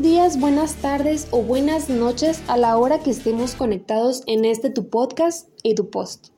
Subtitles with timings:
[0.00, 4.90] Días, buenas tardes o buenas noches a la hora que estemos conectados en este tu
[4.90, 6.28] podcast EduPost.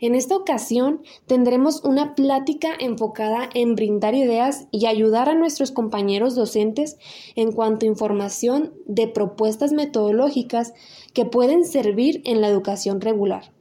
[0.00, 6.36] En esta ocasión tendremos una plática enfocada en brindar ideas y ayudar a nuestros compañeros
[6.36, 6.96] docentes
[7.34, 10.72] en cuanto a información de propuestas metodológicas
[11.12, 13.52] que pueden servir en la educación regular.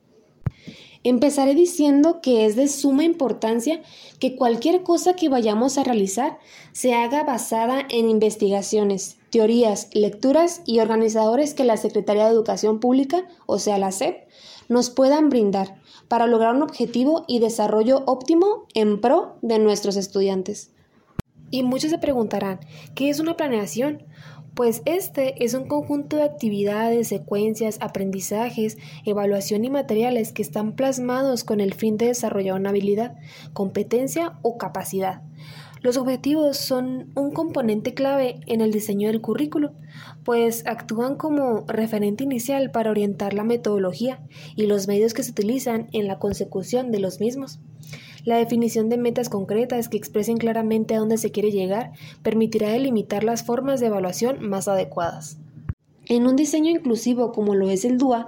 [1.04, 3.82] Empezaré diciendo que es de suma importancia
[4.20, 6.38] que cualquier cosa que vayamos a realizar
[6.74, 13.26] se haga basada en investigaciones, teorías, lecturas y organizadores que la Secretaría de Educación Pública,
[13.48, 14.28] o sea la SEP,
[14.70, 20.72] nos puedan brindar para lograr un objetivo y desarrollo óptimo en pro de nuestros estudiantes.
[21.50, 22.60] Y muchos se preguntarán,
[22.94, 24.06] ¿qué es una planeación?
[24.54, 31.44] pues este es un conjunto de actividades, secuencias, aprendizajes, evaluación y materiales que están plasmados
[31.44, 33.16] con el fin de desarrollar una habilidad,
[33.54, 35.22] competencia o capacidad.
[35.82, 39.72] Los objetivos son un componente clave en el diseño del currículo,
[40.24, 44.20] pues actúan como referente inicial para orientar la metodología
[44.56, 47.60] y los medios que se utilizan en la consecución de los mismos.
[48.26, 53.24] La definición de metas concretas que expresen claramente a dónde se quiere llegar permitirá delimitar
[53.24, 55.40] las formas de evaluación más adecuadas.
[56.06, 58.28] En un diseño inclusivo como lo es el DUA,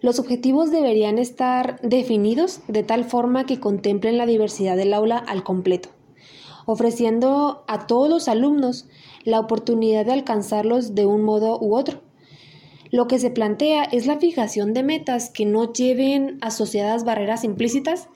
[0.00, 5.42] los objetivos deberían estar definidos de tal forma que contemplen la diversidad del aula al
[5.42, 5.90] completo,
[6.66, 8.86] ofreciendo a todos los alumnos
[9.24, 12.02] la oportunidad de alcanzarlos de un modo u otro.
[12.90, 18.08] Lo que se plantea es la fijación de metas que no lleven asociadas barreras implícitas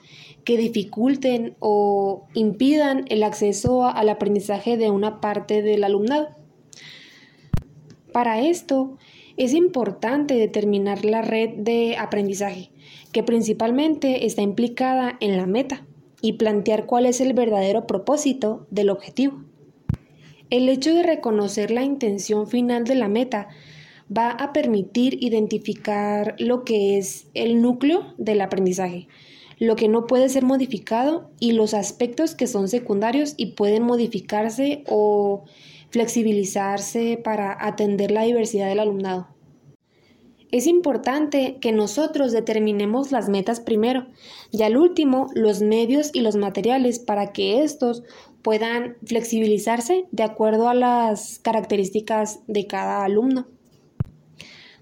[0.43, 6.29] que dificulten o impidan el acceso al aprendizaje de una parte del alumnado.
[8.11, 8.97] Para esto,
[9.37, 12.71] es importante determinar la red de aprendizaje,
[13.11, 15.85] que principalmente está implicada en la meta,
[16.21, 19.43] y plantear cuál es el verdadero propósito del objetivo.
[20.49, 23.47] El hecho de reconocer la intención final de la meta
[24.15, 29.07] va a permitir identificar lo que es el núcleo del aprendizaje,
[29.59, 34.83] lo que no puede ser modificado y los aspectos que son secundarios y pueden modificarse
[34.87, 35.45] o
[35.89, 39.27] flexibilizarse para atender la diversidad del alumnado.
[40.51, 44.07] Es importante que nosotros determinemos las metas primero
[44.51, 48.03] y al último los medios y los materiales para que estos
[48.41, 53.47] puedan flexibilizarse de acuerdo a las características de cada alumno.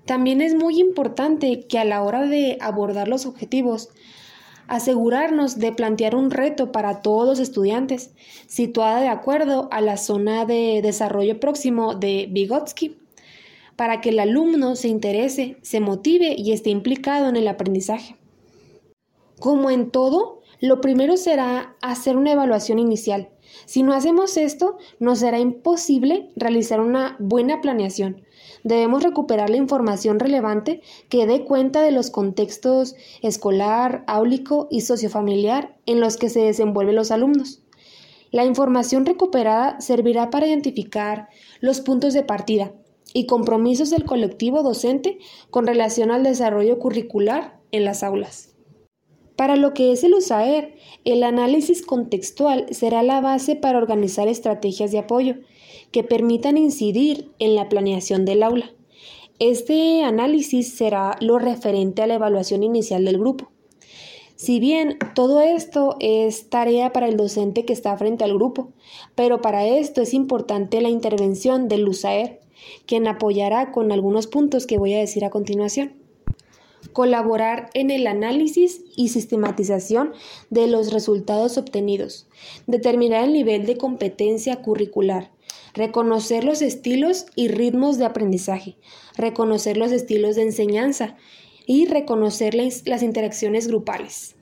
[0.05, 3.89] También es muy importante que a la hora de abordar los objetivos
[4.69, 8.11] asegurarnos de plantear un reto para todos los estudiantes,
[8.47, 12.95] situada de acuerdo a la zona de desarrollo próximo de Vygotsky,
[13.79, 18.17] para que el alumno se interese, se motive y esté implicado en el aprendizaje.
[19.39, 23.29] Como en todo, lo primero será hacer una evaluación inicial.
[23.65, 28.25] Si no hacemos esto, nos será imposible realizar una buena planeación,
[28.65, 35.77] debemos recuperar la información relevante que dé cuenta de los contextos escolar, áulico y sociofamiliar
[35.85, 37.61] en los que se desenvuelven los alumnos.
[38.29, 41.29] La información recuperada servirá para identificar
[41.61, 42.73] los puntos de partida
[43.13, 48.55] y compromisos del colectivo docente con relación al desarrollo curricular en las aulas.
[49.35, 50.75] Para lo que es el USAER,
[51.05, 55.35] el análisis contextual será la base para organizar estrategias de apoyo
[55.91, 58.73] que permitan incidir en la planeación del aula.
[59.39, 63.49] Este análisis será lo referente a la evaluación inicial del grupo.
[64.35, 68.73] Si bien todo esto es tarea para el docente que está frente al grupo,
[69.15, 72.41] pero para esto es importante la intervención del USAER,
[72.85, 75.93] quien apoyará con algunos puntos que voy a decir a continuación.
[76.93, 80.13] Colaborar en el análisis y sistematización
[80.49, 82.27] de los resultados obtenidos.
[82.67, 85.31] Determinar el nivel de competencia curricular
[85.73, 88.75] reconocer los estilos y ritmos de aprendizaje,
[89.15, 91.15] reconocer los estilos de enseñanza
[91.65, 94.35] y reconocer las interacciones grupales.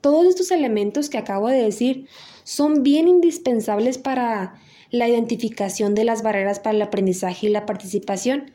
[0.00, 2.08] Todos estos elementos que acabo de decir
[2.44, 4.60] son bien indispensables para
[4.94, 8.52] la identificación de las barreras para el aprendizaje y la participación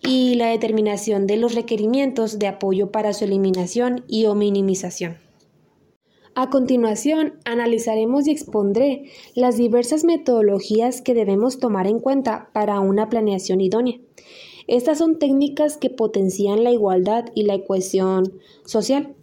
[0.00, 5.18] y la determinación de los requerimientos de apoyo para su eliminación y o minimización.
[6.34, 13.10] A continuación, analizaremos y expondré las diversas metodologías que debemos tomar en cuenta para una
[13.10, 13.98] planeación idónea.
[14.66, 19.14] Estas son técnicas que potencian la igualdad y la cohesión social,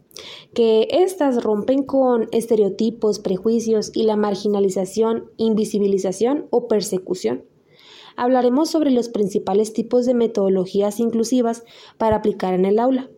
[0.54, 7.46] que éstas rompen con estereotipos, prejuicios y la marginalización, invisibilización o persecución.
[8.16, 11.64] Hablaremos sobre los principales tipos de metodologías inclusivas
[11.98, 13.10] para aplicar en el aula.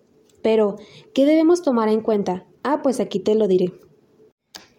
[0.41, 0.75] Pero,
[1.13, 2.45] ¿qué debemos tomar en cuenta?
[2.63, 3.73] Ah, pues aquí te lo diré.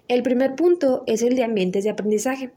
[0.09, 2.53] El primer punto es el de ambientes de aprendizaje.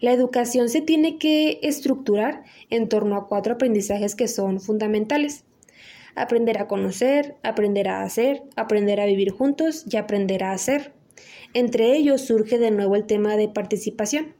[0.00, 5.44] La educación se tiene que estructurar en torno a cuatro aprendizajes que son fundamentales.
[6.16, 10.92] Aprender a conocer, aprender a hacer, aprender a vivir juntos y aprender a hacer.
[11.54, 14.34] Entre ellos surge de nuevo el tema de participación.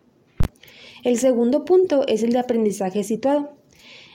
[1.05, 3.53] El segundo punto es el de aprendizaje situado.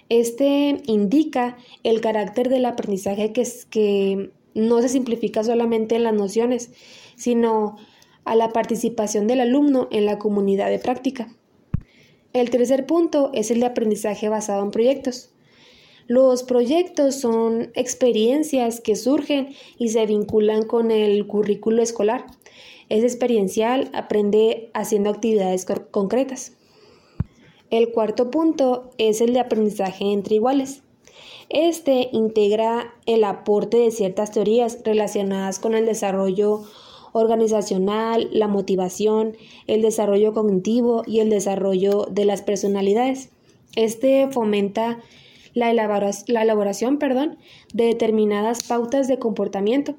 [0.09, 6.13] Este indica el carácter del aprendizaje que, es, que no se simplifica solamente en las
[6.13, 6.71] nociones,
[7.15, 7.77] sino
[8.25, 11.33] a la participación del alumno en la comunidad de práctica.
[12.33, 15.30] El tercer punto es el de aprendizaje basado en proyectos.
[16.11, 22.25] Los proyectos son experiencias que surgen y se vinculan con el currículo escolar.
[22.89, 26.51] Es experiencial, aprende haciendo actividades concretas.
[27.69, 30.81] El cuarto punto es el de aprendizaje entre iguales.
[31.47, 36.63] Este integra el aporte de ciertas teorías relacionadas con el desarrollo
[37.13, 43.29] organizacional, la motivación, el desarrollo cognitivo y el desarrollo de las personalidades.
[43.77, 44.99] Este fomenta
[45.53, 47.37] la elaboración, la elaboración perdón,
[47.73, 49.95] de determinadas pautas de comportamiento,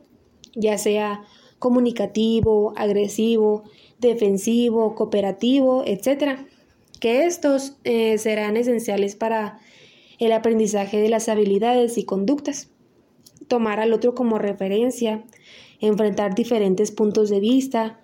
[0.55, 1.23] ya sea
[1.59, 3.65] comunicativo, agresivo,
[3.99, 6.41] defensivo, cooperativo, etc
[7.03, 9.59] que estos eh, serán esenciales para
[10.21, 12.71] el aprendizaje de las habilidades y conductas.
[13.49, 15.25] Tomar al otro como referencia,
[15.81, 17.99] enfrentar diferentes puntos de vista,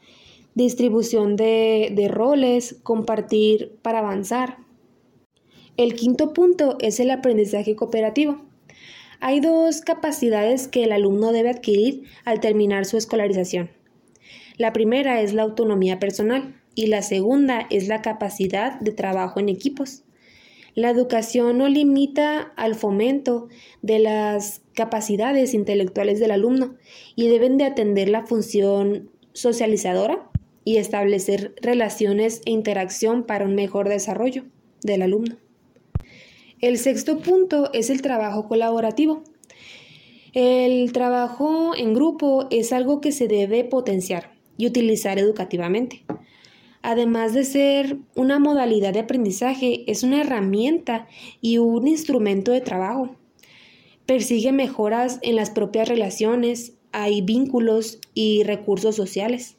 [0.56, 4.58] distribución de, de roles, compartir para avanzar.
[5.78, 8.40] El quinto punto es el aprendizaje cooperativo.
[9.20, 13.70] Hay dos capacidades que el alumno debe adquirir al terminar su escolarización.
[14.56, 19.48] La primera es la autonomía personal y la segunda es la capacidad de trabajo en
[19.48, 20.02] equipos.
[20.74, 23.46] La educación no limita al fomento
[23.80, 26.74] de las capacidades intelectuales del alumno
[27.14, 30.28] y deben de atender la función socializadora
[30.64, 34.42] y establecer relaciones e interacción para un mejor desarrollo
[34.82, 35.36] del alumno.
[36.60, 39.22] El sexto punto es el trabajo colaborativo.
[40.32, 46.04] El trabajo en grupo es algo que se debe potenciar y utilizar educativamente
[46.82, 51.06] además de ser una modalidad de aprendizaje, es una herramienta
[51.40, 53.16] y un instrumento de trabajo.
[54.06, 59.56] Persigue mejoras en las propias relaciones, hay vínculos y recursos sociales.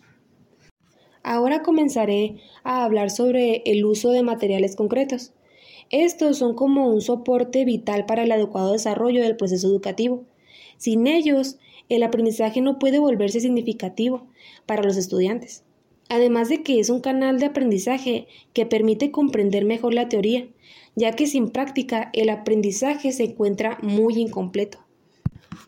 [1.22, 5.34] Ahora comenzaré a hablar sobre el uso de materiales concretos.
[5.90, 10.24] Estos son como un soporte vital para el adecuado desarrollo del proceso educativo.
[10.78, 11.58] Sin ellos,
[11.90, 14.28] el aprendizaje no puede volverse significativo
[14.66, 15.64] para los estudiantes
[16.10, 20.48] además de que es un canal de aprendizaje que permite comprender mejor la teoría,
[20.96, 24.80] ya que sin práctica el aprendizaje se encuentra muy incompleto.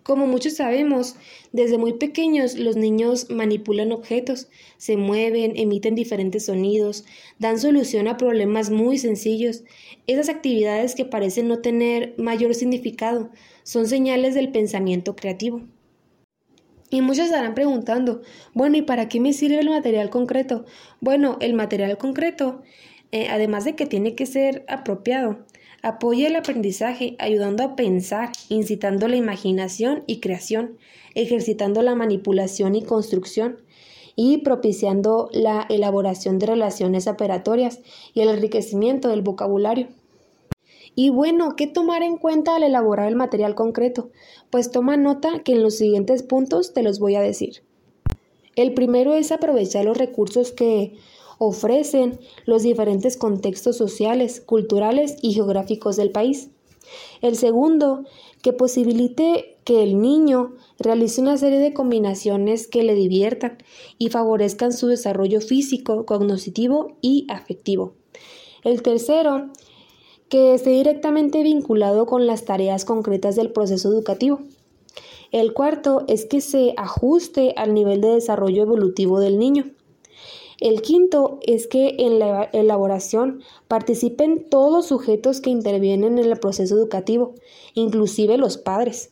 [0.04, 1.16] Como muchos sabemos,
[1.52, 7.06] desde muy pequeños los niños manipulan objetos, se mueven, emiten diferentes sonidos,
[7.38, 9.64] dan solución a problemas muy sencillos.
[10.08, 13.30] Esas actividades que parecen no tener mayor significado
[13.64, 15.62] son señales del pensamiento creativo.
[16.90, 18.22] Y muchos estarán preguntando,
[18.54, 20.66] bueno, ¿y para qué me sirve el material concreto?
[21.00, 22.64] Bueno, el material concreto,
[23.12, 25.46] eh, además de que tiene que ser apropiado,
[25.82, 30.78] apoya el aprendizaje, ayudando a pensar, incitando la imaginación y creación,
[31.16, 33.58] ejercitando la manipulación y construcción,
[34.16, 37.80] y propiciando la elaboración de relaciones operatorias
[38.14, 39.88] y el enriquecimiento del vocabulario.
[40.94, 44.10] Y bueno, ¿qué tomar en cuenta al elaborar el material concreto?
[44.50, 47.64] Pues toma nota que en los siguientes puntos te los voy a decir.
[48.58, 50.98] El primero es aprovechar los recursos que
[51.44, 56.52] ofrecen los diferentes contextos sociales, culturales y geográficos del país.
[57.24, 58.04] El segundo,
[58.44, 63.58] que posibilite que el niño realice una serie de combinaciones que le diviertan
[63.98, 67.94] y favorezcan su desarrollo físico, cognitivo y afectivo.
[68.64, 69.50] El tercero,
[70.30, 74.42] que esté directamente vinculado con las tareas concretas del proceso educativo.
[75.32, 79.72] El cuarto es que se ajuste al nivel de desarrollo evolutivo del niño.
[80.62, 86.40] El quinto es que en la elaboración participen todos los sujetos que intervienen en el
[86.40, 87.34] proceso educativo,
[87.74, 89.12] inclusive los padres.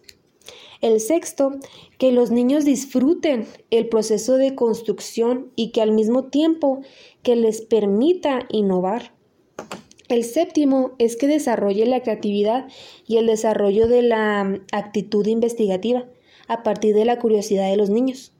[0.79, 1.53] El sexto,
[1.97, 6.81] que los niños disfruten el proceso de construcción y que al mismo tiempo
[7.23, 9.15] que les permita innovar.
[10.07, 12.67] El séptimo es que desarrolle la creatividad
[13.07, 16.05] y el desarrollo de la actitud investigativa
[16.47, 18.33] a partir de la curiosidad de los niños.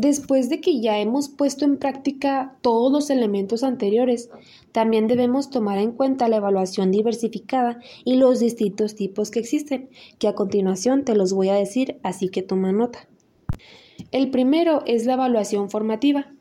[0.00, 4.30] Después de que ya hemos puesto en práctica todos los elementos anteriores,
[4.72, 10.26] también debemos tomar en cuenta la evaluación diversificada y los distintos tipos que existen, que
[10.26, 13.10] a continuación te los voy a decir, así que toma nota.
[14.10, 16.32] El primero es la evaluación formativa.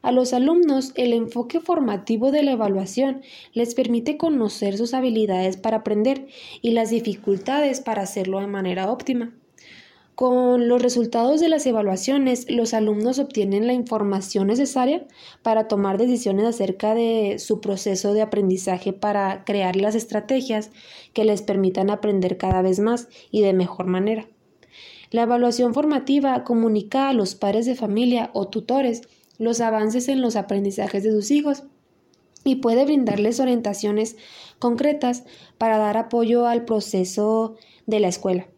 [0.00, 3.22] A los alumnos, el enfoque formativo de la evaluación
[3.52, 6.28] les permite conocer sus habilidades para aprender
[6.62, 9.34] y las dificultades para hacerlo de manera óptima.
[10.18, 15.06] Con los resultados de las evaluaciones, los alumnos obtienen la información necesaria
[15.44, 20.72] para tomar decisiones acerca de su proceso de aprendizaje para crear las estrategias
[21.12, 24.26] que les permitan aprender cada vez más y de mejor manera.
[25.12, 29.02] La evaluación formativa comunica a los padres de familia o tutores
[29.38, 31.62] los avances en los aprendizajes de sus hijos
[32.42, 34.16] y puede brindarles orientaciones
[34.58, 35.22] concretas
[35.58, 37.54] para dar apoyo al proceso
[37.86, 38.48] de la escuela,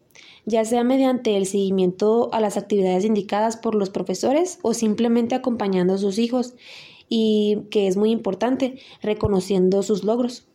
[0.45, 5.93] ya sea mediante el seguimiento a las actividades indicadas por los profesores o simplemente acompañando
[5.93, 6.55] a sus hijos
[7.09, 10.47] y, que es muy importante, reconociendo sus logros.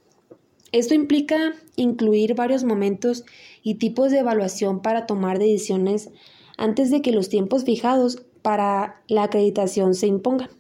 [0.73, 3.25] Esto implica incluir varios momentos
[3.63, 6.11] y tipos de evaluación para tomar decisiones
[6.57, 10.51] antes de que los tiempos fijados para la acreditación se impongan.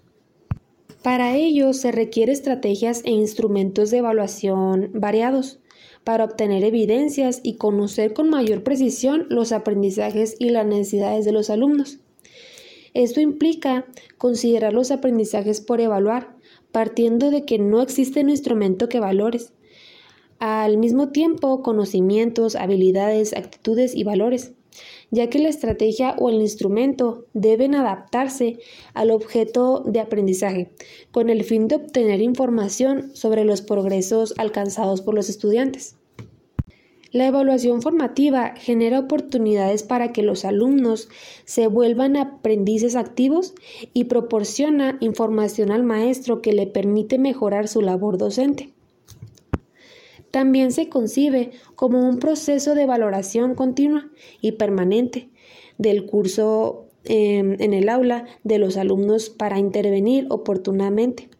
[1.02, 5.60] Para ello se requiere estrategias e instrumentos de evaluación variados
[6.06, 11.50] para obtener evidencias y conocer con mayor precisión los aprendizajes y las necesidades de los
[11.50, 11.98] alumnos.
[12.94, 13.86] Esto implica
[14.16, 16.36] considerar los aprendizajes por evaluar,
[16.70, 19.52] partiendo de que no existe un instrumento que valores.
[20.38, 24.52] Al mismo tiempo, conocimientos, habilidades, actitudes y valores
[25.10, 28.58] ya que la estrategia o el instrumento deben adaptarse
[28.94, 30.70] al objeto de aprendizaje,
[31.10, 35.96] con el fin de obtener información sobre los progresos alcanzados por los estudiantes.
[37.16, 41.08] La evaluación formativa genera oportunidades para que los alumnos
[41.46, 43.54] se vuelvan aprendices activos
[43.94, 48.75] y proporciona información al maestro que le permite mejorar su labor docente.
[50.36, 54.10] También se concibe como un proceso de valoración continua
[54.42, 55.30] y permanente
[55.78, 61.30] del curso em, en el aula de los alumnos para intervenir oportunamente,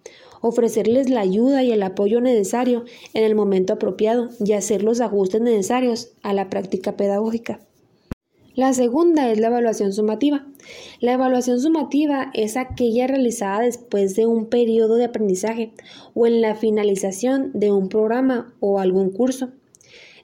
[0.41, 5.43] ofrecerles la ayuda y el apoyo necesario en el momento apropiado y hacer los ajustes
[5.43, 7.66] necesarios a la práctica pedagógica.
[8.57, 10.47] La segunda es la evaluación sumativa.
[11.01, 15.73] La evaluación sumativa es aquella realizada después de un periodo de aprendizaje
[16.15, 19.51] o en la finalización de un programa o algún curso.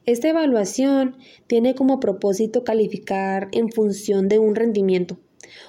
[0.06, 5.18] Esta evaluación tiene como propósito calificar en función de un rendimiento,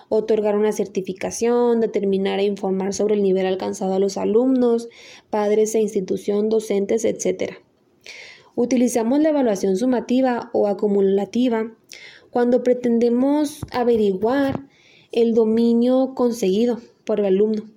[0.07, 4.87] otorgar una certificación, determinar e informar sobre el nivel alcanzado a los alumnos,
[5.29, 7.55] padres e institución, docentes, etc.
[8.55, 11.73] Utilizamos la evaluación sumativa o acumulativa
[12.33, 14.67] cuando pretendemos averiguar
[15.11, 17.69] el dominio conseguido por el alumno,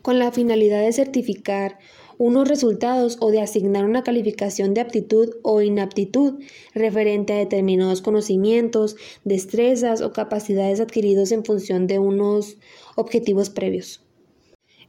[0.00, 1.78] con la finalidad de certificar
[2.16, 6.40] unos resultados o de asignar una calificación de aptitud o inaptitud
[6.74, 12.56] referente a determinados conocimientos, destrezas o capacidades adquiridos en función de unos
[12.96, 14.02] objetivos previos.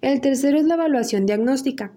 [0.01, 1.93] El tercero es la evaluación diagnóstica.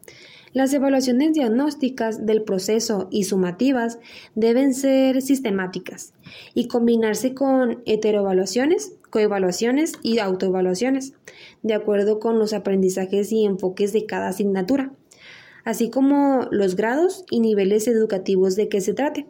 [0.53, 3.99] Las evaluaciones diagnósticas del proceso y sumativas
[4.35, 6.13] deben ser sistemáticas
[6.53, 11.15] y combinarse con heteroevaluaciones, coevaluaciones y autoevaluaciones,
[11.63, 14.93] de acuerdo con los aprendizajes y enfoques de cada asignatura,
[15.65, 19.27] así como los grados y niveles educativos de que se trate.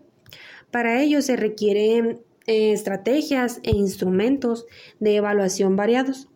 [0.72, 4.66] Para ello se requieren eh, estrategias e instrumentos
[4.98, 6.28] de evaluación variados.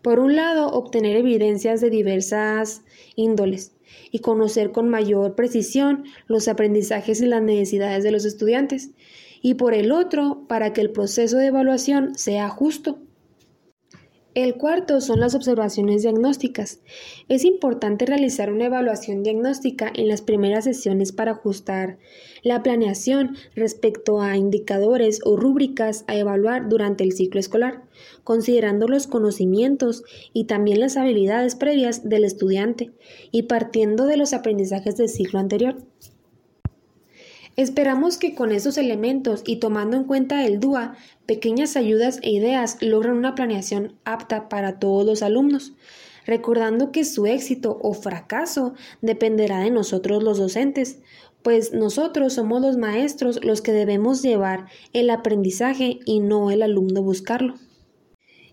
[0.00, 2.82] Por un lado, obtener evidencias de diversas
[3.16, 3.72] índoles,
[4.10, 8.90] y conocer con mayor precisión los aprendizajes y las necesidades de los estudiantes,
[9.42, 13.00] y por el otro, para que el proceso de evaluación sea justo.
[14.34, 16.80] El cuarto son las observaciones diagnósticas.
[17.28, 21.98] Es importante realizar una evaluación diagnóstica en las primeras sesiones para ajustar
[22.42, 27.82] la planeación respecto a indicadores o rúbricas a evaluar durante el ciclo escolar,
[28.24, 32.90] considerando los conocimientos y también las habilidades previas del estudiante
[33.32, 35.76] y partiendo de los aprendizajes del ciclo anterior.
[37.56, 42.78] Esperamos que con esos elementos y tomando en cuenta el DUA, pequeñas ayudas e ideas
[42.80, 45.74] logren una planeación apta para todos los alumnos,
[46.24, 51.00] recordando que su éxito o fracaso dependerá de nosotros los docentes,
[51.42, 57.02] pues nosotros somos los maestros los que debemos llevar el aprendizaje y no el alumno
[57.02, 57.56] buscarlo.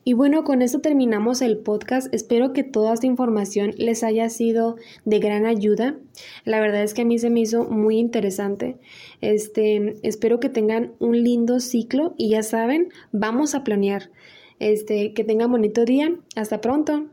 [0.03, 2.13] Y bueno, con esto terminamos el podcast.
[2.13, 5.97] Espero que toda esta información les haya sido de gran ayuda.
[6.45, 8.77] La verdad es que a mí se me hizo muy interesante.
[9.21, 14.09] Este, espero que tengan un lindo ciclo y ya saben, vamos a planear.
[14.59, 16.15] Este, que tengan bonito día.
[16.35, 17.07] Hasta pronto.